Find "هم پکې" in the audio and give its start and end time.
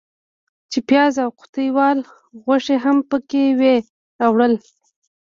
2.83-3.43